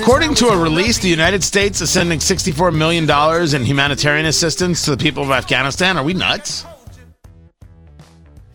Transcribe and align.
According 0.00 0.34
to 0.36 0.48
a 0.48 0.56
release, 0.56 0.98
the 0.98 1.08
United 1.08 1.44
States 1.44 1.80
is 1.80 1.90
sending 1.90 2.18
$64 2.18 2.74
million 2.74 3.08
in 3.54 3.64
humanitarian 3.64 4.26
assistance 4.26 4.84
to 4.84 4.92
the 4.92 4.96
people 4.96 5.22
of 5.22 5.30
Afghanistan. 5.30 5.98
Are 5.98 6.02
we 6.02 6.14
nuts? 6.14 6.64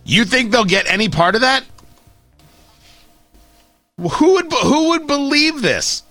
You 0.04 0.26
think 0.26 0.52
they'll 0.52 0.66
get 0.66 0.86
any 0.88 1.10
part 1.10 1.36
of 1.36 1.42
that? 1.42 1.64
Who 3.98 4.34
would 4.34 4.52
who 4.52 4.90
would 4.90 5.08
believe 5.08 5.62
this? 5.62 6.04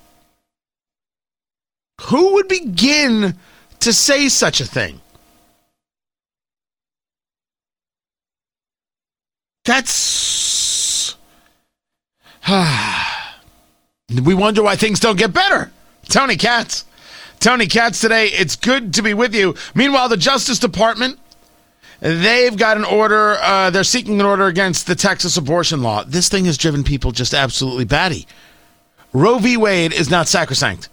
Who 2.13 2.35
would 2.35 2.47
begin 2.47 3.37
to 3.81 3.93
say 3.95 4.29
such 4.29 4.61
a 4.61 4.67
thing? 4.67 5.01
That's 9.65 11.17
we 12.47 14.35
wonder 14.35 14.63
why 14.63 14.77
things 14.77 15.01
don't 15.01 15.17
get 15.17 15.33
better. 15.33 15.73
Tony 16.11 16.37
Katz. 16.37 16.85
Tony 17.41 17.67
Katz 17.67 17.99
today. 17.99 18.27
It's 18.27 18.57
good 18.57 18.93
to 18.93 19.03
be 19.03 19.15
with 19.15 19.35
you. 19.35 19.55
Meanwhile, 19.75 20.11
the 20.11 20.19
Justice 20.19 20.59
Department 20.59 21.19
They've 22.01 22.57
got 22.57 22.77
an 22.77 22.85
order. 22.85 23.39
Uh, 23.41 23.71
they're 23.71 23.85
seeking 23.85 24.21
an 24.21 24.27
order 24.27 24.49
against 24.49 24.87
the 24.87 24.97
Texas 24.97 25.39
abortion 25.39 25.83
law. 25.83 26.05
This 26.05 26.29
thing 26.29 26.45
has 26.45 26.59
driven 26.59 26.85
people 26.85 27.13
just 27.13 27.33
absolutely 27.33 27.85
batty. 27.85 28.27
Roe 29.15 29.39
v. 29.39 29.57
Wade 29.57 29.95
is 29.95 30.11
not 30.11 30.27
sacrosanct. 30.29 30.91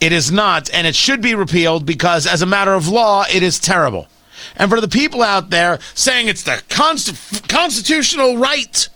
It 0.00 0.12
is 0.12 0.30
not, 0.30 0.70
and 0.72 0.86
it 0.86 0.94
should 0.94 1.20
be 1.20 1.34
repealed 1.34 1.84
because, 1.84 2.26
as 2.26 2.42
a 2.42 2.46
matter 2.46 2.74
of 2.74 2.88
law, 2.88 3.24
it 3.32 3.42
is 3.42 3.58
terrible. 3.58 4.06
And 4.56 4.70
for 4.70 4.80
the 4.80 4.88
people 4.88 5.22
out 5.22 5.50
there 5.50 5.78
saying 5.94 6.28
it's 6.28 6.44
the 6.44 6.62
const- 6.68 7.48
constitutional 7.48 8.36
right 8.36 8.88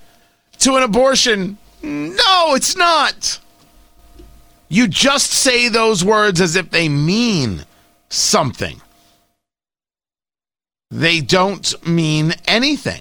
to 0.59 0.77
an 0.77 0.83
abortion, 0.83 1.59
no, 1.83 2.55
it's 2.55 2.77
not. 2.77 3.41
You 4.69 4.87
just 4.87 5.33
say 5.33 5.69
those 5.69 6.05
words 6.05 6.41
as 6.41 6.57
if 6.57 6.71
they 6.71 6.89
mean 6.89 7.65
something 8.09 8.81
they 10.93 11.23
don't 11.23 11.75
mean 11.87 12.35
anything. 12.47 13.01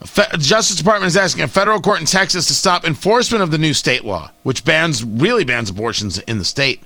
The 0.00 0.38
Justice 0.38 0.76
Department 0.76 1.08
is 1.08 1.16
asking 1.16 1.42
a 1.42 1.48
federal 1.48 1.80
court 1.80 2.00
in 2.00 2.06
Texas 2.06 2.46
to 2.46 2.54
stop 2.54 2.86
enforcement 2.86 3.42
of 3.42 3.50
the 3.50 3.58
new 3.58 3.74
state 3.74 4.04
law, 4.04 4.30
which 4.42 4.64
bans 4.64 5.04
really 5.04 5.44
bans 5.44 5.68
abortions 5.68 6.18
in 6.20 6.38
the 6.38 6.44
state. 6.44 6.82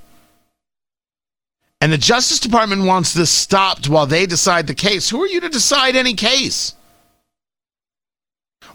And 1.81 1.93
the 1.93 1.99
Justice 1.99 2.41
Department 2.41 2.85
wants 2.85 3.15
this 3.15 3.31
stopped 3.31 3.89
while 3.89 4.07
they 4.07 4.27
decide 4.27 4.67
the 4.67 4.75
case. 4.75 5.11
Who 5.11 5.23
are 5.23 5.29
you 5.29 5.41
to 5.41 5.49
decide 5.49 5.95
any 5.95 6.15
case? 6.15 6.75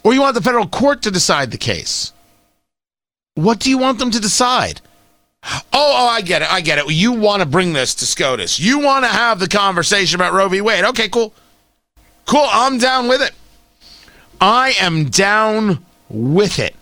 Or 0.03 0.13
you 0.13 0.21
want 0.21 0.35
the 0.35 0.41
federal 0.41 0.67
court 0.67 1.01
to 1.01 1.11
decide 1.11 1.51
the 1.51 1.57
case? 1.57 2.13
What 3.35 3.59
do 3.59 3.69
you 3.69 3.77
want 3.77 3.99
them 3.99 4.11
to 4.11 4.21
decide? 4.21 4.79
Oh, 5.43 5.61
oh, 5.73 6.07
I 6.07 6.21
get 6.21 6.41
it. 6.41 6.51
I 6.51 6.61
get 6.61 6.77
it. 6.77 6.89
You 6.89 7.11
want 7.13 7.41
to 7.41 7.47
bring 7.47 7.73
this 7.73 7.95
to 7.95 8.05
SCOTUS. 8.05 8.59
You 8.59 8.79
want 8.79 9.03
to 9.03 9.09
have 9.09 9.39
the 9.39 9.47
conversation 9.47 10.15
about 10.15 10.33
Roe 10.33 10.47
v. 10.47 10.61
Wade. 10.61 10.85
Okay, 10.85 11.09
cool. 11.09 11.33
Cool. 12.25 12.47
I'm 12.49 12.77
down 12.77 13.07
with 13.07 13.21
it. 13.21 13.33
I 14.41 14.73
am 14.79 15.09
down 15.09 15.85
with 16.09 16.59
it. 16.59 16.75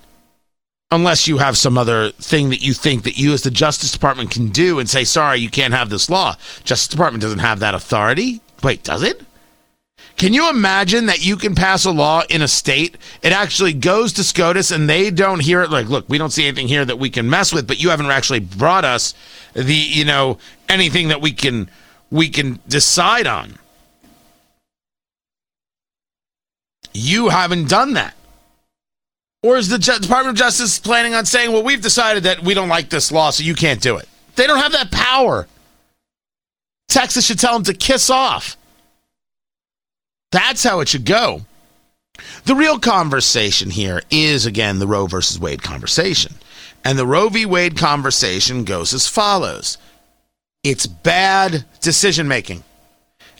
Unless 0.90 1.28
you 1.28 1.40
have 1.40 1.58
some 1.58 1.78
other 1.78 2.12
thing 2.12 2.50
that 2.50 2.62
you 2.62 2.74
think 2.74 3.04
that 3.04 3.18
you 3.18 3.34
as 3.34 3.42
the 3.42 3.52
Justice 3.52 3.92
Department 3.92 4.32
can 4.32 4.50
do 4.50 4.80
and 4.80 4.90
say, 4.90 5.04
sorry, 5.04 5.40
you 5.40 5.50
can't 5.50 5.74
have 5.74 5.90
this 5.90 6.10
law. 6.10 6.36
Justice 6.64 6.88
Department 6.88 7.22
doesn't 7.22 7.40
have 7.40 7.60
that 7.60 7.76
authority. 7.76 8.40
Wait, 8.64 8.84
does 8.84 9.04
it? 9.04 9.22
Can 10.16 10.34
you 10.34 10.50
imagine 10.50 11.08
that 11.08 11.26
you 11.26 11.36
can 11.36 11.56
pass 11.56 11.84
a 11.86 11.92
law 11.92 12.24
in 12.30 12.42
a 12.42 12.48
state? 12.48 12.98
It 13.22 13.34
actually 13.34 13.74
goes 13.74 14.14
to 14.14 14.24
SCOTUS 14.24 14.72
and 14.72 14.90
they 14.90 15.12
don't 15.12 15.42
hear 15.42 15.62
it. 15.62 15.70
Like, 15.70 15.90
look, 15.90 16.08
we 16.08 16.18
don't 16.18 16.32
see 16.32 16.48
anything 16.48 16.68
here 16.68 16.86
that 16.86 16.98
we 16.98 17.10
can 17.10 17.30
mess 17.30 17.54
with, 17.54 17.68
but 17.68 17.82
you 17.82 17.90
haven't 17.90 18.08
actually 18.08 18.40
brought 18.40 18.86
us 18.86 19.14
the, 19.54 19.76
you 19.76 20.06
know, 20.06 20.38
anything 20.70 21.10
that 21.10 21.22
we 21.22 21.34
can 21.34 21.70
we 22.10 22.30
can 22.30 22.60
decide 22.68 23.28
on. 23.28 23.60
You 26.98 27.30
haven't 27.30 27.70
done 27.70 27.94
that. 27.94 28.16
Or 29.44 29.58
is 29.58 29.70
the 29.70 29.78
Department 29.78 30.30
of 30.30 30.36
Justice 30.36 30.80
planning 30.80 31.14
on 31.14 31.26
saying, 31.26 31.52
well, 31.52 31.64
we've 31.64 31.82
decided 31.82 32.24
that 32.24 32.44
we 32.44 32.54
don't 32.54 32.70
like 32.70 32.90
this 32.90 33.12
law, 33.12 33.30
so 33.30 33.44
you 33.44 33.56
can't 33.56 33.82
do 33.82 33.98
it? 33.98 34.10
They 34.36 34.48
don't 34.48 34.60
have 34.60 34.72
that 34.72 34.92
power. 34.92 35.48
Texas 36.90 37.26
should 37.26 37.40
tell 37.40 37.54
them 37.54 37.64
to 37.64 37.74
kiss 37.74 38.10
off. 38.10 38.58
That's 40.32 40.64
how 40.64 40.80
it 40.80 40.90
should 40.90 41.06
go. 41.06 41.42
The 42.46 42.56
real 42.56 42.80
conversation 42.80 43.70
here 43.70 44.02
is, 44.10 44.46
again, 44.46 44.80
the 44.80 44.88
Roe 44.88 45.06
versus 45.06 45.40
Wade 45.40 45.62
conversation. 45.62 46.34
And 46.84 46.98
the 46.98 47.06
Roe 47.06 47.30
v. 47.30 47.46
Wade 47.46 47.78
conversation 47.78 48.64
goes 48.64 48.94
as 48.94 49.08
follows 49.08 49.78
it's 50.64 50.88
bad 50.88 51.64
decision 51.80 52.28
making, 52.28 52.64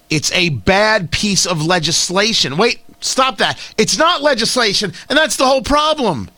it's 0.10 0.32
a 0.32 0.50
bad 0.50 1.12
piece 1.12 1.46
of 1.46 1.66
legislation. 1.66 2.58
Wait, 2.58 2.82
stop 3.00 3.38
that. 3.38 3.60
It's 3.78 3.98
not 3.98 4.22
legislation, 4.22 4.94
and 5.10 5.18
that's 5.18 5.38
the 5.38 5.46
whole 5.46 5.62
problem. 5.62 6.30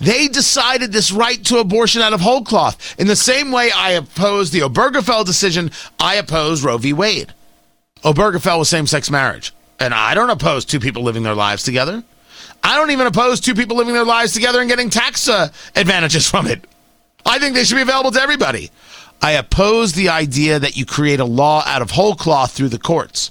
They 0.00 0.28
decided 0.28 0.92
this 0.92 1.10
right 1.10 1.42
to 1.46 1.58
abortion 1.58 2.02
out 2.02 2.12
of 2.12 2.20
whole 2.20 2.44
cloth. 2.44 2.94
In 3.00 3.06
the 3.06 3.16
same 3.16 3.50
way 3.50 3.70
I 3.74 3.92
oppose 3.92 4.50
the 4.50 4.60
Obergefell 4.60 5.24
decision, 5.24 5.70
I 5.98 6.16
oppose 6.16 6.62
Roe 6.62 6.78
v. 6.78 6.92
Wade. 6.92 7.32
Obergefell 8.04 8.60
was 8.60 8.68
same 8.68 8.86
sex 8.86 9.10
marriage. 9.10 9.52
And 9.80 9.94
I 9.94 10.14
don't 10.14 10.30
oppose 10.30 10.64
two 10.64 10.80
people 10.80 11.02
living 11.02 11.22
their 11.22 11.34
lives 11.34 11.62
together. 11.62 12.02
I 12.62 12.76
don't 12.76 12.90
even 12.90 13.06
oppose 13.06 13.40
two 13.40 13.54
people 13.54 13.76
living 13.76 13.94
their 13.94 14.04
lives 14.04 14.32
together 14.32 14.60
and 14.60 14.68
getting 14.68 14.90
tax 14.90 15.28
uh, 15.28 15.48
advantages 15.76 16.28
from 16.28 16.46
it. 16.46 16.64
I 17.24 17.38
think 17.38 17.54
they 17.54 17.64
should 17.64 17.76
be 17.76 17.82
available 17.82 18.10
to 18.12 18.20
everybody. 18.20 18.70
I 19.20 19.32
oppose 19.32 19.92
the 19.92 20.08
idea 20.08 20.58
that 20.58 20.76
you 20.76 20.86
create 20.86 21.20
a 21.20 21.24
law 21.24 21.62
out 21.66 21.82
of 21.82 21.90
whole 21.90 22.14
cloth 22.14 22.52
through 22.52 22.68
the 22.68 22.78
courts. 22.78 23.30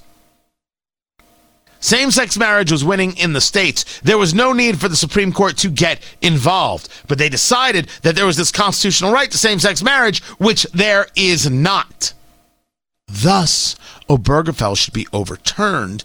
Same 1.79 2.11
sex 2.11 2.37
marriage 2.37 2.71
was 2.71 2.83
winning 2.83 3.15
in 3.17 3.33
the 3.33 3.41
states. 3.41 4.01
There 4.01 4.17
was 4.17 4.33
no 4.33 4.51
need 4.51 4.79
for 4.79 4.89
the 4.89 4.95
Supreme 4.95 5.31
Court 5.31 5.57
to 5.57 5.69
get 5.69 6.01
involved, 6.21 6.89
but 7.07 7.17
they 7.17 7.29
decided 7.29 7.87
that 8.01 8.15
there 8.15 8.25
was 8.25 8.35
this 8.37 8.51
constitutional 8.51 9.13
right 9.13 9.29
to 9.29 9.37
same 9.37 9.59
sex 9.59 9.83
marriage, 9.83 10.23
which 10.39 10.63
there 10.73 11.07
is 11.15 11.49
not. 11.49 12.13
Thus, 13.07 13.77
Obergefell 14.09 14.75
should 14.77 14.93
be 14.93 15.07
overturned 15.13 16.03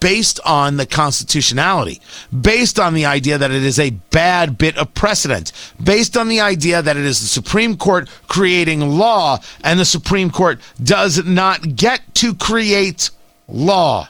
based 0.00 0.38
on 0.44 0.76
the 0.76 0.86
constitutionality, 0.86 2.00
based 2.38 2.78
on 2.78 2.92
the 2.92 3.06
idea 3.06 3.38
that 3.38 3.50
it 3.50 3.62
is 3.62 3.78
a 3.78 3.90
bad 3.90 4.58
bit 4.58 4.76
of 4.76 4.92
precedent, 4.92 5.50
based 5.82 6.16
on 6.16 6.28
the 6.28 6.40
idea 6.40 6.82
that 6.82 6.96
it 6.96 7.04
is 7.04 7.20
the 7.20 7.26
Supreme 7.26 7.76
Court 7.76 8.08
creating 8.28 8.80
law, 8.80 9.38
and 9.64 9.80
the 9.80 9.84
Supreme 9.84 10.30
Court 10.30 10.60
does 10.82 11.24
not 11.24 11.74
get 11.74 12.14
to 12.16 12.34
create 12.34 13.10
law. 13.48 14.08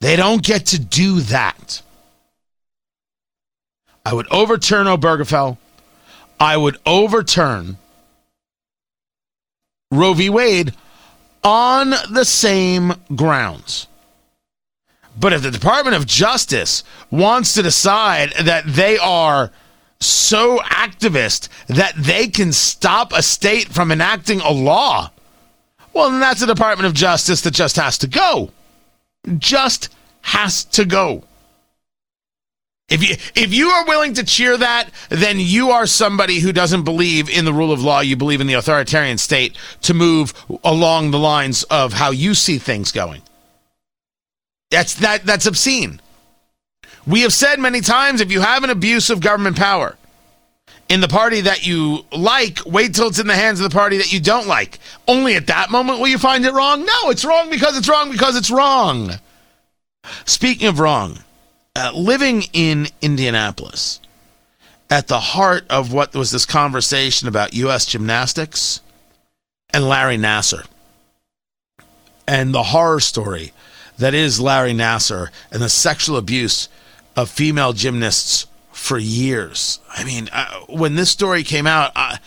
They 0.00 0.16
don't 0.16 0.42
get 0.42 0.66
to 0.66 0.78
do 0.78 1.20
that. 1.20 1.80
I 4.04 4.12
would 4.12 4.28
overturn 4.30 4.86
Obergefell. 4.86 5.56
I 6.38 6.58
would 6.58 6.76
overturn 6.84 7.78
Roe 9.94 10.14
v. 10.14 10.30
Wade 10.30 10.74
on 11.42 11.90
the 12.10 12.24
same 12.24 12.94
grounds. 13.14 13.86
But 15.18 15.32
if 15.32 15.42
the 15.42 15.50
Department 15.50 15.96
of 15.96 16.06
Justice 16.06 16.82
wants 17.10 17.54
to 17.54 17.62
decide 17.62 18.32
that 18.32 18.64
they 18.66 18.98
are 18.98 19.52
so 20.00 20.58
activist 20.58 21.48
that 21.68 21.94
they 21.96 22.28
can 22.28 22.52
stop 22.52 23.12
a 23.12 23.22
state 23.22 23.68
from 23.68 23.92
enacting 23.92 24.40
a 24.40 24.50
law, 24.50 25.10
well, 25.92 26.10
then 26.10 26.20
that's 26.20 26.42
a 26.42 26.46
Department 26.46 26.86
of 26.86 26.94
Justice 26.94 27.42
that 27.42 27.54
just 27.54 27.76
has 27.76 27.98
to 27.98 28.08
go. 28.08 28.50
Just 29.38 29.94
has 30.22 30.64
to 30.64 30.84
go. 30.84 31.22
If 32.94 33.02
you 33.02 33.16
if 33.34 33.52
you 33.52 33.70
are 33.70 33.84
willing 33.86 34.14
to 34.14 34.24
cheer 34.24 34.56
that, 34.56 34.88
then 35.08 35.40
you 35.40 35.70
are 35.70 35.84
somebody 35.84 36.38
who 36.38 36.52
doesn't 36.52 36.84
believe 36.84 37.28
in 37.28 37.44
the 37.44 37.52
rule 37.52 37.72
of 37.72 37.82
law. 37.82 37.98
You 37.98 38.14
believe 38.14 38.40
in 38.40 38.46
the 38.46 38.54
authoritarian 38.54 39.18
state 39.18 39.56
to 39.82 39.94
move 39.94 40.32
along 40.62 41.10
the 41.10 41.18
lines 41.18 41.64
of 41.64 41.92
how 41.92 42.12
you 42.12 42.34
see 42.34 42.58
things 42.58 42.92
going. 42.92 43.22
That's 44.70 44.94
that 44.94 45.26
that's 45.26 45.46
obscene. 45.46 46.00
We 47.04 47.22
have 47.22 47.32
said 47.32 47.58
many 47.58 47.80
times 47.80 48.20
if 48.20 48.30
you 48.30 48.40
have 48.40 48.62
an 48.62 48.70
abuse 48.70 49.10
of 49.10 49.20
government 49.20 49.56
power 49.56 49.96
in 50.88 51.00
the 51.00 51.08
party 51.08 51.40
that 51.40 51.66
you 51.66 52.04
like, 52.12 52.60
wait 52.64 52.94
till 52.94 53.08
it's 53.08 53.18
in 53.18 53.26
the 53.26 53.34
hands 53.34 53.58
of 53.58 53.68
the 53.68 53.74
party 53.74 53.96
that 53.96 54.12
you 54.12 54.20
don't 54.20 54.46
like. 54.46 54.78
Only 55.08 55.34
at 55.34 55.48
that 55.48 55.72
moment 55.72 55.98
will 55.98 56.06
you 56.06 56.18
find 56.18 56.46
it 56.46 56.52
wrong. 56.52 56.86
No, 56.86 57.10
it's 57.10 57.24
wrong 57.24 57.50
because 57.50 57.76
it's 57.76 57.88
wrong 57.88 58.12
because 58.12 58.36
it's 58.36 58.52
wrong. 58.52 59.10
Speaking 60.26 60.68
of 60.68 60.78
wrong, 60.78 61.18
uh, 61.76 61.90
living 61.94 62.44
in 62.52 62.88
Indianapolis 63.00 64.00
at 64.90 65.08
the 65.08 65.20
heart 65.20 65.64
of 65.68 65.92
what 65.92 66.14
was 66.14 66.30
this 66.30 66.46
conversation 66.46 67.26
about 67.26 67.54
U.S. 67.54 67.84
gymnastics 67.86 68.80
and 69.72 69.88
Larry 69.88 70.16
Nassar 70.16 70.66
and 72.26 72.54
the 72.54 72.62
horror 72.62 73.00
story 73.00 73.52
that 73.98 74.14
is 74.14 74.40
Larry 74.40 74.72
Nassar 74.72 75.30
and 75.50 75.62
the 75.62 75.68
sexual 75.68 76.16
abuse 76.16 76.68
of 77.16 77.30
female 77.30 77.72
gymnasts 77.72 78.46
for 78.72 78.98
years. 78.98 79.80
I 79.90 80.04
mean, 80.04 80.28
uh, 80.32 80.60
when 80.68 80.96
this 80.96 81.10
story 81.10 81.42
came 81.42 81.66
out, 81.66 81.92
I, 81.94 82.18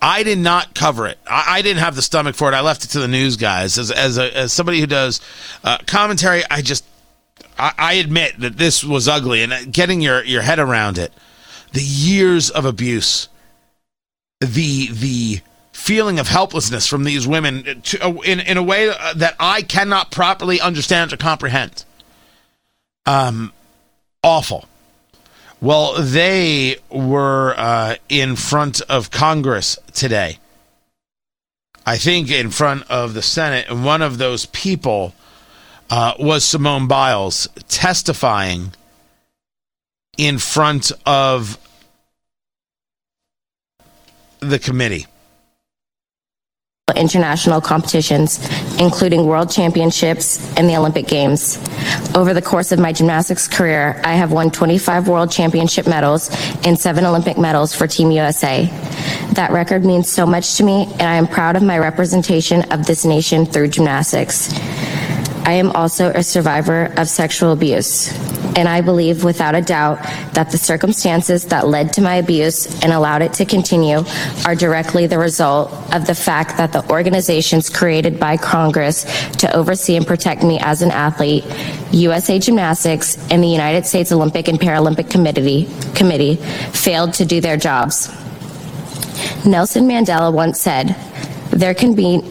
I 0.00 0.24
did 0.24 0.38
not 0.38 0.74
cover 0.74 1.06
it. 1.06 1.18
I, 1.26 1.58
I, 1.58 1.62
didn't 1.62 1.78
have 1.78 1.94
the 1.94 2.02
stomach 2.02 2.34
for 2.34 2.48
it. 2.48 2.54
I 2.54 2.60
left 2.60 2.84
it 2.84 2.88
to 2.88 2.98
the 2.98 3.06
news 3.06 3.36
guys. 3.36 3.78
As 3.78 3.92
as, 3.92 4.18
a, 4.18 4.36
as 4.36 4.52
somebody 4.52 4.80
who 4.80 4.86
does 4.86 5.20
uh, 5.62 5.78
commentary, 5.86 6.42
I 6.50 6.60
just 6.60 6.84
I, 7.58 7.72
I 7.78 7.92
admit 7.94 8.38
that 8.40 8.56
this 8.56 8.84
was 8.84 9.08
ugly, 9.08 9.42
and 9.42 9.72
getting 9.72 10.00
your 10.00 10.24
your 10.24 10.42
head 10.42 10.58
around 10.58 10.98
it, 10.98 11.12
the 11.72 11.82
years 11.82 12.50
of 12.50 12.64
abuse, 12.64 13.28
the 14.40 14.88
the 14.92 15.40
feeling 15.72 16.18
of 16.18 16.28
helplessness 16.28 16.86
from 16.86 17.04
these 17.04 17.26
women 17.26 17.82
to, 17.82 18.04
uh, 18.04 18.12
in 18.24 18.40
in 18.40 18.56
a 18.56 18.62
way 18.62 18.88
uh, 18.88 19.14
that 19.14 19.34
I 19.40 19.62
cannot 19.62 20.10
properly 20.10 20.60
understand 20.60 21.12
or 21.12 21.16
comprehend. 21.16 21.84
Um, 23.06 23.52
awful. 24.22 24.68
Well, 25.60 25.94
they 26.02 26.76
were 26.90 27.54
uh, 27.56 27.96
in 28.08 28.36
front 28.36 28.80
of 28.82 29.10
Congress 29.10 29.78
today. 29.92 30.38
I 31.86 31.98
think 31.98 32.30
in 32.30 32.50
front 32.50 32.88
of 32.90 33.14
the 33.14 33.22
Senate, 33.22 33.66
and 33.68 33.84
one 33.84 34.02
of 34.02 34.18
those 34.18 34.46
people 34.46 35.14
uh, 35.92 36.14
was 36.18 36.42
Simone 36.42 36.86
Biles 36.86 37.48
testifying 37.68 38.72
in 40.16 40.38
front 40.38 40.90
of 41.04 41.58
the 44.40 44.58
committee 44.58 45.06
international 46.96 47.60
competitions, 47.60 48.38
including 48.78 49.26
world 49.26 49.50
championships 49.50 50.38
and 50.56 50.68
the 50.68 50.76
Olympic 50.76 51.06
Games. 51.06 51.56
Over 52.14 52.34
the 52.34 52.42
course 52.42 52.72
of 52.72 52.78
my 52.78 52.92
gymnastics 52.92 53.46
career, 53.48 54.00
I 54.04 54.14
have 54.14 54.32
won 54.32 54.50
25 54.50 55.08
world 55.08 55.30
championship 55.30 55.86
medals 55.86 56.30
and 56.66 56.78
seven 56.78 57.04
Olympic 57.04 57.38
medals 57.38 57.74
for 57.74 57.86
Team 57.86 58.10
USA. 58.10 58.66
That 59.32 59.50
record 59.52 59.84
means 59.84 60.10
so 60.10 60.26
much 60.26 60.56
to 60.56 60.64
me, 60.64 60.84
and 60.92 61.02
I 61.02 61.14
am 61.14 61.26
proud 61.26 61.56
of 61.56 61.62
my 61.62 61.78
representation 61.78 62.70
of 62.72 62.86
this 62.86 63.04
nation 63.04 63.46
through 63.46 63.68
gymnastics. 63.68 64.52
I 65.44 65.52
am 65.52 65.70
also 65.72 66.10
a 66.10 66.22
survivor 66.22 66.92
of 66.96 67.08
sexual 67.08 67.52
abuse 67.52 68.12
and 68.56 68.68
I 68.68 68.80
believe 68.80 69.24
without 69.24 69.54
a 69.54 69.62
doubt 69.62 70.02
that 70.34 70.50
the 70.50 70.58
circumstances 70.58 71.46
that 71.46 71.66
led 71.66 71.92
to 71.94 72.02
my 72.02 72.16
abuse 72.16 72.82
and 72.82 72.92
allowed 72.92 73.22
it 73.22 73.32
to 73.34 73.44
continue 73.44 74.04
are 74.44 74.54
directly 74.54 75.06
the 75.06 75.18
result 75.18 75.72
of 75.94 76.06
the 76.06 76.14
fact 76.14 76.56
that 76.58 76.72
the 76.72 76.88
organizations 76.90 77.70
created 77.70 78.20
by 78.20 78.36
Congress 78.36 79.04
to 79.38 79.54
oversee 79.56 79.96
and 79.96 80.06
protect 80.06 80.42
me 80.42 80.58
as 80.60 80.82
an 80.82 80.90
athlete, 80.90 81.44
USA 81.92 82.38
Gymnastics 82.38 83.16
and 83.30 83.42
the 83.42 83.48
United 83.48 83.86
States 83.86 84.12
Olympic 84.12 84.48
and 84.48 84.60
Paralympic 84.60 85.10
Committee, 85.10 85.68
Committee 85.94 86.36
failed 86.72 87.14
to 87.14 87.24
do 87.24 87.40
their 87.40 87.56
jobs. 87.56 88.08
Nelson 89.46 89.88
Mandela 89.88 90.32
once 90.32 90.60
said, 90.60 90.94
there 91.50 91.74
can 91.74 91.94
be 91.94 92.22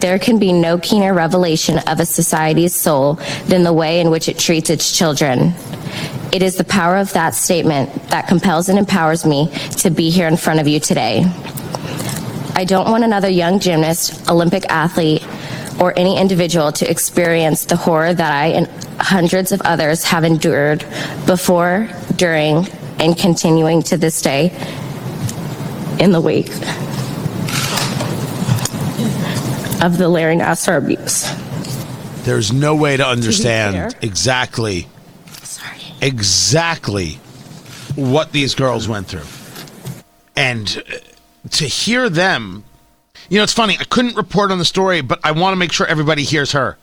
there 0.00 0.18
can 0.18 0.38
be 0.38 0.52
no 0.52 0.78
keener 0.78 1.14
revelation 1.14 1.78
of 1.86 2.00
a 2.00 2.06
society's 2.06 2.74
soul 2.74 3.14
than 3.46 3.62
the 3.62 3.72
way 3.72 4.00
in 4.00 4.10
which 4.10 4.28
it 4.28 4.38
treats 4.38 4.70
its 4.70 4.96
children. 4.96 5.54
It 6.32 6.42
is 6.42 6.56
the 6.56 6.64
power 6.64 6.96
of 6.96 7.12
that 7.12 7.34
statement 7.34 7.92
that 8.08 8.28
compels 8.28 8.68
and 8.68 8.78
empowers 8.78 9.26
me 9.26 9.50
to 9.78 9.90
be 9.90 10.10
here 10.10 10.28
in 10.28 10.36
front 10.36 10.60
of 10.60 10.68
you 10.68 10.80
today. 10.80 11.24
I 12.54 12.64
don't 12.64 12.90
want 12.90 13.04
another 13.04 13.28
young 13.28 13.58
gymnast, 13.58 14.28
Olympic 14.30 14.64
athlete, 14.68 15.26
or 15.80 15.98
any 15.98 16.18
individual 16.18 16.72
to 16.72 16.90
experience 16.90 17.64
the 17.64 17.76
horror 17.76 18.12
that 18.12 18.32
I 18.32 18.46
and 18.48 18.66
hundreds 19.00 19.50
of 19.50 19.60
others 19.62 20.04
have 20.04 20.24
endured 20.24 20.84
before, 21.26 21.88
during, 22.16 22.68
and 22.98 23.16
continuing 23.16 23.82
to 23.84 23.96
this 23.96 24.20
day 24.20 24.52
in 25.98 26.12
the 26.12 26.20
wake 26.20 26.50
of 29.82 29.98
the 29.98 30.04
Nassar 30.04 30.78
abuse. 30.78 31.30
There's 32.24 32.52
no 32.52 32.74
way 32.74 32.96
to 32.96 33.06
understand 33.06 33.96
exactly 34.02 34.88
Sorry. 35.42 35.80
exactly 36.02 37.18
what 37.96 38.32
these 38.32 38.54
girls 38.54 38.88
went 38.88 39.06
through. 39.06 39.26
And 40.36 40.82
uh, 40.88 41.48
to 41.50 41.64
hear 41.64 42.08
them, 42.08 42.64
you 43.28 43.38
know, 43.38 43.42
it's 43.42 43.52
funny. 43.52 43.76
I 43.78 43.84
couldn't 43.84 44.16
report 44.16 44.50
on 44.50 44.58
the 44.58 44.64
story, 44.64 45.00
but 45.00 45.18
I 45.24 45.32
want 45.32 45.54
to 45.54 45.56
make 45.56 45.72
sure 45.72 45.86
everybody 45.86 46.24
hears 46.24 46.52
her. 46.52 46.76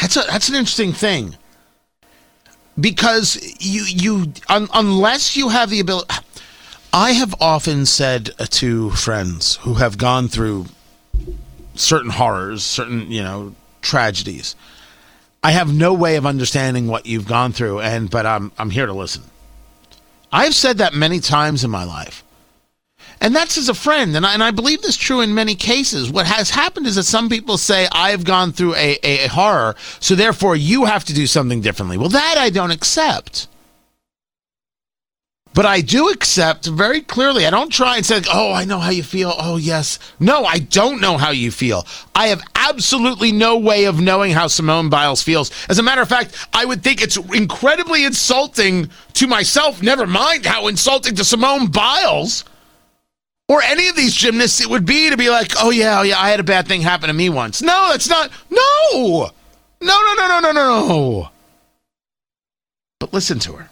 That's 0.00 0.16
a 0.16 0.22
that's 0.22 0.48
an 0.48 0.54
interesting 0.54 0.92
thing. 0.92 1.36
Because 2.78 3.36
you 3.60 3.82
you 3.82 4.32
un, 4.48 4.68
unless 4.72 5.36
you 5.36 5.48
have 5.48 5.70
the 5.70 5.80
ability 5.80 6.14
I 6.92 7.12
have 7.12 7.34
often 7.40 7.86
said 7.86 8.30
to 8.38 8.90
friends 8.90 9.56
who 9.56 9.74
have 9.74 9.96
gone 9.96 10.28
through 10.28 10.66
certain 11.74 12.10
horrors, 12.10 12.62
certain, 12.62 13.10
you 13.10 13.22
know, 13.22 13.54
tragedies. 13.82 14.56
I 15.42 15.52
have 15.52 15.72
no 15.72 15.94
way 15.94 16.16
of 16.16 16.26
understanding 16.26 16.86
what 16.86 17.06
you've 17.06 17.26
gone 17.26 17.52
through 17.52 17.80
and 17.80 18.10
but 18.10 18.26
I'm 18.26 18.52
I'm 18.58 18.70
here 18.70 18.86
to 18.86 18.92
listen. 18.92 19.22
I've 20.32 20.54
said 20.54 20.78
that 20.78 20.94
many 20.94 21.20
times 21.20 21.64
in 21.64 21.70
my 21.70 21.84
life. 21.84 22.22
And 23.22 23.36
that's 23.36 23.58
as 23.58 23.68
a 23.68 23.74
friend, 23.74 24.16
and 24.16 24.24
I, 24.24 24.32
and 24.32 24.42
I 24.42 24.50
believe 24.50 24.80
this 24.80 24.96
true 24.96 25.20
in 25.20 25.34
many 25.34 25.54
cases. 25.54 26.10
What 26.10 26.26
has 26.26 26.48
happened 26.48 26.86
is 26.86 26.94
that 26.94 27.02
some 27.02 27.28
people 27.28 27.58
say, 27.58 27.86
I've 27.92 28.24
gone 28.24 28.52
through 28.52 28.74
a, 28.76 28.98
a, 29.02 29.24
a 29.24 29.28
horror, 29.28 29.74
so 29.98 30.14
therefore 30.14 30.56
you 30.56 30.86
have 30.86 31.04
to 31.04 31.12
do 31.12 31.26
something 31.26 31.60
differently. 31.60 31.98
Well, 31.98 32.08
that 32.08 32.36
I 32.38 32.48
don't 32.48 32.70
accept. 32.70 33.46
But 35.52 35.66
I 35.66 35.80
do 35.80 36.08
accept 36.10 36.66
very 36.66 37.00
clearly. 37.00 37.44
I 37.44 37.50
don't 37.50 37.72
try 37.72 37.96
and 37.96 38.06
say, 38.06 38.22
oh, 38.32 38.52
I 38.52 38.64
know 38.64 38.78
how 38.78 38.90
you 38.90 39.02
feel. 39.02 39.34
Oh, 39.36 39.56
yes. 39.56 39.98
No, 40.20 40.44
I 40.44 40.60
don't 40.60 41.00
know 41.00 41.18
how 41.18 41.30
you 41.30 41.50
feel. 41.50 41.86
I 42.14 42.28
have 42.28 42.42
absolutely 42.54 43.32
no 43.32 43.58
way 43.58 43.84
of 43.84 44.00
knowing 44.00 44.32
how 44.32 44.46
Simone 44.46 44.88
Biles 44.90 45.22
feels. 45.22 45.50
As 45.68 45.80
a 45.80 45.82
matter 45.82 46.02
of 46.02 46.08
fact, 46.08 46.36
I 46.52 46.64
would 46.64 46.84
think 46.84 47.02
it's 47.02 47.16
incredibly 47.16 48.04
insulting 48.04 48.90
to 49.14 49.26
myself, 49.26 49.82
never 49.82 50.06
mind 50.06 50.46
how 50.46 50.68
insulting 50.68 51.16
to 51.16 51.24
Simone 51.24 51.66
Biles 51.66 52.44
or 53.48 53.60
any 53.62 53.88
of 53.88 53.96
these 53.96 54.14
gymnasts 54.14 54.60
it 54.60 54.70
would 54.70 54.86
be 54.86 55.10
to 55.10 55.16
be 55.16 55.28
like, 55.28 55.50
oh, 55.58 55.70
yeah, 55.70 55.98
oh, 55.98 56.02
yeah, 56.02 56.20
I 56.20 56.30
had 56.30 56.38
a 56.38 56.44
bad 56.44 56.68
thing 56.68 56.82
happen 56.82 57.08
to 57.08 57.12
me 57.12 57.28
once. 57.28 57.60
No, 57.60 57.88
that's 57.90 58.08
not. 58.08 58.30
No. 58.48 59.30
No, 59.80 60.00
no, 60.02 60.14
no, 60.14 60.28
no, 60.28 60.40
no, 60.40 60.52
no, 60.52 60.86
no. 60.86 61.30
But 63.00 63.12
listen 63.12 63.40
to 63.40 63.54
her. 63.54 63.68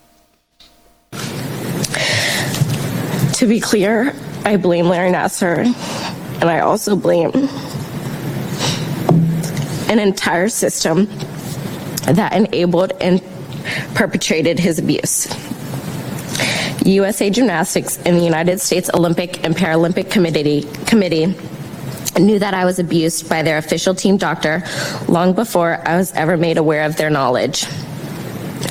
To 3.38 3.46
be 3.46 3.60
clear, 3.60 4.12
I 4.44 4.56
blame 4.56 4.88
Larry 4.88 5.12
Nassar, 5.12 5.58
and 5.58 6.50
I 6.50 6.58
also 6.58 6.96
blame 6.96 7.30
an 9.88 10.00
entire 10.00 10.48
system 10.48 11.06
that 12.06 12.32
enabled 12.32 12.94
and 13.00 13.22
perpetrated 13.94 14.58
his 14.58 14.80
abuse. 14.80 15.28
USA 16.84 17.30
Gymnastics 17.30 17.98
and 17.98 18.16
the 18.16 18.24
United 18.24 18.60
States 18.60 18.90
Olympic 18.92 19.44
and 19.44 19.54
Paralympic 19.54 20.10
Committee, 20.10 20.62
Committee 20.86 21.26
knew 22.18 22.40
that 22.40 22.54
I 22.54 22.64
was 22.64 22.80
abused 22.80 23.28
by 23.28 23.42
their 23.44 23.58
official 23.58 23.94
team 23.94 24.16
doctor 24.16 24.64
long 25.06 25.32
before 25.32 25.80
I 25.86 25.96
was 25.96 26.12
ever 26.14 26.36
made 26.36 26.58
aware 26.58 26.82
of 26.82 26.96
their 26.96 27.08
knowledge. 27.08 27.66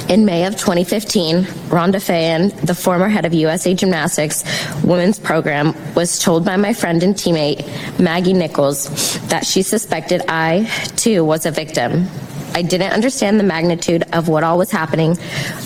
In 0.10 0.24
May 0.24 0.46
of 0.46 0.54
2015, 0.54 1.44
Rhonda 1.68 1.96
Faehn, 1.96 2.56
the 2.66 2.74
former 2.74 3.10
head 3.10 3.26
of 3.26 3.34
USA 3.34 3.74
Gymnastics 3.74 4.46
women's 4.82 5.20
program, 5.20 5.76
was 5.96 6.18
told 6.18 6.46
by 6.46 6.56
my 6.56 6.72
friend 6.72 7.04
and 7.04 7.14
teammate 7.14 7.68
Maggie 8.00 8.32
Nichols 8.32 9.20
that 9.28 9.46
she 9.46 9.62
suspected 9.62 10.22
I, 10.30 10.72
too, 10.96 11.26
was 11.26 11.46
a 11.46 11.52
victim. 11.52 12.08
I 12.54 12.62
didn't 12.62 12.94
understand 12.94 13.38
the 13.38 13.44
magnitude 13.44 14.06
of 14.14 14.30
what 14.30 14.46
all 14.46 14.58
was 14.58 14.72
happening 14.72 15.18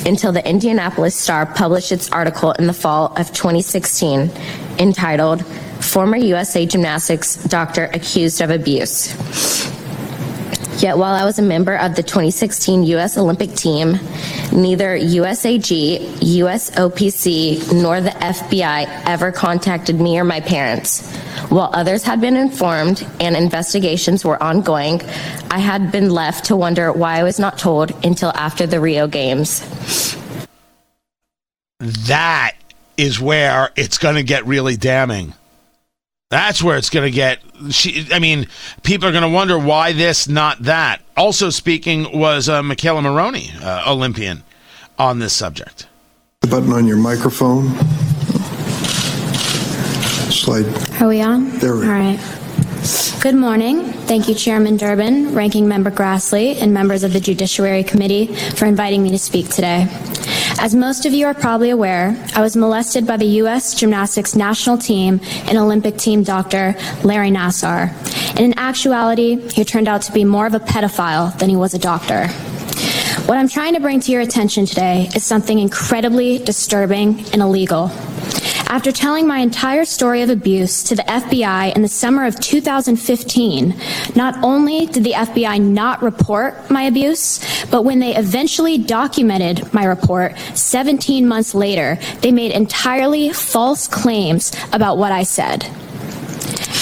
until 0.07 0.31
the 0.31 0.45
Indianapolis 0.47 1.15
Star 1.15 1.45
published 1.45 1.91
its 1.91 2.11
article 2.11 2.51
in 2.53 2.65
the 2.65 2.73
fall 2.73 3.13
of 3.17 3.31
2016 3.33 4.31
entitled 4.79 5.45
Former 5.81 6.17
USA 6.17 6.65
Gymnastics 6.65 7.35
Doctor 7.43 7.91
Accused 7.93 8.41
of 8.41 8.49
Abuse. 8.49 9.70
Yet 10.81 10.97
while 10.97 11.13
I 11.13 11.25
was 11.25 11.37
a 11.37 11.43
member 11.43 11.75
of 11.75 11.95
the 11.95 12.01
2016 12.01 12.81
U.S. 12.83 13.15
Olympic 13.15 13.53
team, 13.53 13.99
neither 14.51 14.97
USAG, 14.97 15.99
USOPC, 16.17 17.71
nor 17.83 18.01
the 18.01 18.09
FBI 18.09 19.03
ever 19.05 19.31
contacted 19.31 20.01
me 20.01 20.17
or 20.17 20.23
my 20.23 20.39
parents. 20.39 21.07
While 21.49 21.69
others 21.73 22.01
had 22.01 22.19
been 22.19 22.35
informed 22.35 23.07
and 23.19 23.35
investigations 23.35 24.25
were 24.25 24.41
ongoing, 24.41 25.03
I 25.51 25.59
had 25.59 25.91
been 25.91 26.09
left 26.09 26.45
to 26.45 26.55
wonder 26.55 26.91
why 26.91 27.19
I 27.19 27.23
was 27.23 27.37
not 27.37 27.59
told 27.59 27.91
until 28.03 28.31
after 28.31 28.65
the 28.65 28.79
Rio 28.79 29.05
Games. 29.05 29.63
That 31.77 32.53
is 32.97 33.19
where 33.19 33.69
it's 33.75 33.99
going 33.99 34.15
to 34.15 34.23
get 34.23 34.47
really 34.47 34.77
damning. 34.77 35.35
That's 36.31 36.63
where 36.63 36.77
it's 36.77 36.89
going 36.89 37.03
to 37.03 37.11
get. 37.13 37.39
She, 37.71 38.07
I 38.11 38.19
mean, 38.19 38.47
people 38.83 39.07
are 39.09 39.11
going 39.11 39.21
to 39.23 39.29
wonder 39.29 39.59
why 39.59 39.91
this, 39.91 40.29
not 40.29 40.63
that. 40.63 41.01
Also 41.17 41.49
speaking 41.49 42.17
was 42.17 42.47
uh, 42.47 42.61
McKayla 42.61 43.03
Maroney, 43.03 43.51
uh, 43.61 43.83
Olympian, 43.91 44.43
on 44.97 45.19
this 45.19 45.33
subject. 45.33 45.87
The 46.39 46.47
button 46.47 46.71
on 46.71 46.87
your 46.87 46.95
microphone. 46.95 47.67
Slide. 50.31 51.01
Are 51.01 51.09
we 51.09 51.21
on? 51.21 51.49
There 51.59 51.75
we 51.75 51.83
All 51.83 51.91
are. 51.91 51.99
right. 51.99 52.37
Good 53.21 53.35
morning. 53.35 53.83
Thank 53.83 54.29
you, 54.29 54.33
Chairman 54.33 54.77
Durbin, 54.77 55.35
Ranking 55.35 55.67
Member 55.67 55.91
Grassley, 55.91 56.55
and 56.61 56.73
members 56.73 57.03
of 57.03 57.11
the 57.11 57.19
Judiciary 57.19 57.83
Committee 57.83 58.33
for 58.55 58.65
inviting 58.65 59.03
me 59.03 59.11
to 59.11 59.19
speak 59.19 59.49
today. 59.49 59.85
As 60.59 60.75
most 60.75 61.05
of 61.05 61.13
you 61.13 61.25
are 61.25 61.33
probably 61.33 61.69
aware, 61.69 62.15
I 62.35 62.41
was 62.41 62.55
molested 62.55 63.07
by 63.07 63.17
the 63.17 63.25
U.S. 63.25 63.73
Gymnastics 63.73 64.35
national 64.35 64.77
team 64.77 65.19
and 65.47 65.57
Olympic 65.57 65.97
team 65.97 66.23
doctor 66.23 66.75
Larry 67.03 67.29
Nassar. 67.29 67.89
And 68.31 68.39
in 68.39 68.57
actuality, 68.57 69.49
he 69.49 69.63
turned 69.63 69.87
out 69.87 70.01
to 70.03 70.11
be 70.11 70.23
more 70.23 70.45
of 70.45 70.53
a 70.53 70.59
pedophile 70.59 71.37
than 71.39 71.49
he 71.49 71.55
was 71.55 71.73
a 71.73 71.79
doctor. 71.79 72.27
What 73.27 73.37
I'm 73.37 73.47
trying 73.47 73.73
to 73.75 73.79
bring 73.79 73.99
to 74.01 74.11
your 74.11 74.21
attention 74.21 74.65
today 74.65 75.09
is 75.15 75.23
something 75.23 75.57
incredibly 75.57 76.37
disturbing 76.39 77.19
and 77.31 77.41
illegal. 77.41 77.91
After 78.71 78.93
telling 78.93 79.27
my 79.27 79.39
entire 79.39 79.83
story 79.83 80.21
of 80.21 80.29
abuse 80.29 80.81
to 80.83 80.95
the 80.95 81.03
FBI 81.03 81.75
in 81.75 81.81
the 81.81 81.89
summer 81.89 82.25
of 82.25 82.39
2015, 82.39 83.75
not 84.15 84.41
only 84.41 84.85
did 84.85 85.03
the 85.03 85.11
FBI 85.11 85.59
not 85.59 86.01
report 86.01 86.71
my 86.71 86.83
abuse, 86.83 87.41
but 87.65 87.83
when 87.83 87.99
they 87.99 88.15
eventually 88.15 88.77
documented 88.77 89.73
my 89.73 89.83
report 89.83 90.39
17 90.53 91.27
months 91.27 91.53
later, 91.53 91.99
they 92.21 92.31
made 92.31 92.53
entirely 92.53 93.33
false 93.33 93.89
claims 93.89 94.53
about 94.71 94.97
what 94.97 95.11
I 95.11 95.23
said. 95.23 95.65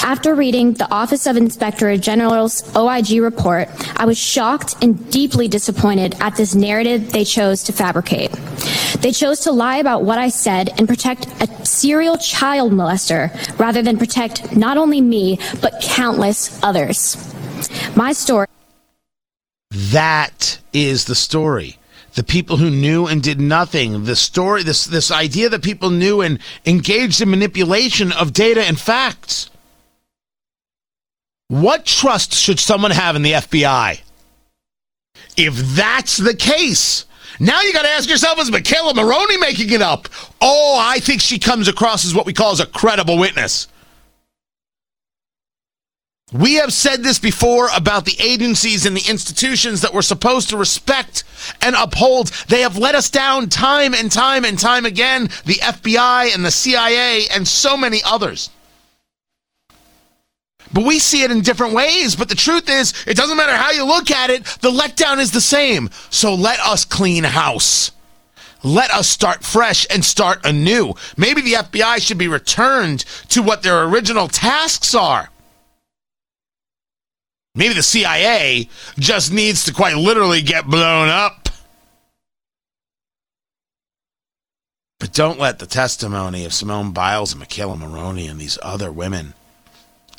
After 0.02 0.34
reading 0.34 0.74
the 0.74 0.90
Office 0.90 1.26
of 1.26 1.36
Inspector 1.36 1.96
General's 1.98 2.64
OIG 2.76 3.20
report, 3.20 3.68
I 3.96 4.06
was 4.06 4.16
shocked 4.16 4.76
and 4.80 5.10
deeply 5.10 5.46
disappointed 5.48 6.14
at 6.20 6.36
this 6.36 6.54
narrative 6.54 7.12
they 7.12 7.24
chose 7.24 7.62
to 7.64 7.72
fabricate. 7.72 8.30
They 9.00 9.12
chose 9.12 9.40
to 9.40 9.52
lie 9.52 9.78
about 9.78 10.04
what 10.04 10.18
I 10.18 10.28
said 10.28 10.70
and 10.78 10.86
protect 10.86 11.26
a 11.40 11.64
serial 11.64 12.18
child 12.18 12.72
molester 12.72 13.30
rather 13.58 13.82
than 13.82 13.96
protect 13.96 14.54
not 14.54 14.76
only 14.76 15.00
me, 15.00 15.38
but 15.62 15.80
countless 15.80 16.62
others. 16.62 17.16
My 17.96 18.12
story. 18.12 18.46
That 19.70 20.58
is 20.72 21.06
the 21.06 21.14
story. 21.14 21.78
The 22.14 22.24
people 22.24 22.56
who 22.56 22.70
knew 22.70 23.06
and 23.06 23.22
did 23.22 23.40
nothing. 23.40 24.04
The 24.04 24.16
story, 24.16 24.62
this, 24.62 24.84
this 24.84 25.10
idea 25.10 25.48
that 25.48 25.62
people 25.62 25.90
knew 25.90 26.20
and 26.20 26.38
engaged 26.66 27.22
in 27.22 27.30
manipulation 27.30 28.12
of 28.12 28.32
data 28.32 28.62
and 28.62 28.78
facts. 28.78 29.48
What 31.48 31.86
trust 31.86 32.34
should 32.34 32.60
someone 32.60 32.90
have 32.90 33.16
in 33.16 33.22
the 33.22 33.32
FBI? 33.32 34.00
If 35.36 35.54
that's 35.74 36.16
the 36.16 36.34
case, 36.34 37.06
now 37.38 37.60
you 37.62 37.72
got 37.72 37.82
to 37.82 37.88
ask 37.88 38.08
yourself, 38.08 38.38
is 38.38 38.50
McKayla 38.50 38.94
Maroney 38.94 39.36
making 39.38 39.70
it 39.70 39.82
up? 39.82 40.08
Oh, 40.40 40.78
I 40.80 40.98
think 40.98 41.20
she 41.20 41.38
comes 41.38 41.68
across 41.68 42.04
as 42.04 42.14
what 42.14 42.26
we 42.26 42.32
call 42.32 42.52
as 42.52 42.60
a 42.60 42.66
credible 42.66 43.18
witness. 43.18 43.68
We 46.32 46.54
have 46.54 46.72
said 46.72 47.02
this 47.02 47.18
before 47.18 47.68
about 47.74 48.04
the 48.04 48.16
agencies 48.20 48.86
and 48.86 48.96
the 48.96 49.08
institutions 49.10 49.80
that 49.80 49.92
we're 49.92 50.02
supposed 50.02 50.48
to 50.50 50.56
respect 50.56 51.24
and 51.60 51.74
uphold. 51.74 52.28
They 52.48 52.60
have 52.60 52.78
let 52.78 52.94
us 52.94 53.10
down 53.10 53.48
time 53.48 53.94
and 53.94 54.12
time 54.12 54.44
and 54.44 54.56
time 54.56 54.86
again. 54.86 55.24
The 55.44 55.54
FBI 55.54 56.32
and 56.32 56.44
the 56.44 56.52
CIA 56.52 57.26
and 57.32 57.48
so 57.48 57.76
many 57.76 58.00
others. 58.04 58.50
But 60.72 60.84
we 60.84 60.98
see 60.98 61.22
it 61.22 61.30
in 61.30 61.40
different 61.40 61.74
ways. 61.74 62.14
But 62.14 62.28
the 62.28 62.34
truth 62.34 62.68
is, 62.68 62.94
it 63.06 63.16
doesn't 63.16 63.36
matter 63.36 63.56
how 63.56 63.70
you 63.70 63.84
look 63.84 64.10
at 64.10 64.30
it, 64.30 64.44
the 64.60 64.70
letdown 64.70 65.18
is 65.18 65.32
the 65.32 65.40
same. 65.40 65.90
So 66.10 66.34
let 66.34 66.60
us 66.60 66.84
clean 66.84 67.24
house. 67.24 67.92
Let 68.62 68.90
us 68.90 69.08
start 69.08 69.42
fresh 69.42 69.86
and 69.90 70.04
start 70.04 70.44
anew. 70.44 70.94
Maybe 71.16 71.40
the 71.40 71.54
FBI 71.54 72.00
should 72.00 72.18
be 72.18 72.28
returned 72.28 73.00
to 73.30 73.42
what 73.42 73.62
their 73.62 73.84
original 73.84 74.28
tasks 74.28 74.94
are. 74.94 75.30
Maybe 77.54 77.74
the 77.74 77.82
CIA 77.82 78.68
just 78.98 79.32
needs 79.32 79.64
to 79.64 79.72
quite 79.72 79.96
literally 79.96 80.42
get 80.42 80.66
blown 80.66 81.08
up. 81.08 81.48
But 85.00 85.14
don't 85.14 85.40
let 85.40 85.58
the 85.58 85.66
testimony 85.66 86.44
of 86.44 86.52
Simone 86.52 86.92
Biles 86.92 87.32
and 87.32 87.42
McKayla 87.42 87.78
Maroney 87.78 88.28
and 88.28 88.38
these 88.38 88.58
other 88.62 88.92
women, 88.92 89.32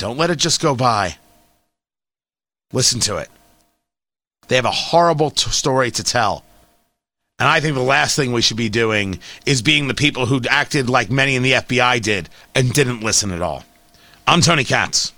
don't 0.02 0.18
let 0.18 0.32
it 0.32 0.38
just 0.38 0.60
go 0.60 0.74
by. 0.74 1.16
Listen 2.74 3.00
to 3.02 3.18
it. 3.18 3.30
They 4.48 4.56
have 4.56 4.66
a 4.66 4.72
horrible 4.72 5.30
t- 5.30 5.52
story 5.52 5.92
to 5.92 6.04
tell. 6.04 6.44
And 7.38 7.48
I 7.48 7.60
think 7.60 7.76
the 7.76 7.84
last 7.84 8.16
thing 8.16 8.32
we 8.32 8.42
should 8.42 8.58
be 8.58 8.68
doing 8.68 9.20
is 9.46 9.62
being 9.62 9.88
the 9.88 9.94
people 9.94 10.26
who 10.26 10.42
acted 10.50 10.90
like 10.90 11.12
many 11.12 11.36
in 11.36 11.44
the 11.44 11.52
FBI 11.52 12.02
did 12.02 12.30
and 12.56 12.74
didn't 12.74 13.04
listen 13.04 13.30
at 13.30 13.44
all. 13.44 13.64
I'm 14.26 14.42
Tony 14.42 14.64
Katz. 14.64 15.14